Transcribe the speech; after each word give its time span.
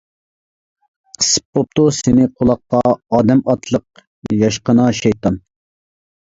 قىسىپ 1.17 1.45
بوپتۇ 1.59 1.85
سېنى 1.97 2.25
قۇلاققا، 2.39 2.79
ئادەم 3.19 3.45
ئاتلىق 3.53 4.03
ياشقىنا 4.39 4.89
شەيتان. 5.03 5.39